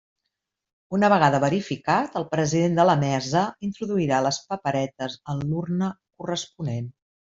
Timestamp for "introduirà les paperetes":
3.69-5.19